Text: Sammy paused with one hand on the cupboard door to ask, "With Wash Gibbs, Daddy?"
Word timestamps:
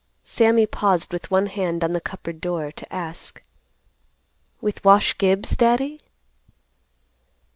Sammy 0.23 0.65
paused 0.65 1.13
with 1.13 1.29
one 1.29 1.45
hand 1.45 1.83
on 1.83 1.93
the 1.93 2.01
cupboard 2.01 2.41
door 2.41 2.71
to 2.71 2.91
ask, 2.91 3.43
"With 4.59 4.83
Wash 4.83 5.15
Gibbs, 5.19 5.55
Daddy?" 5.55 6.01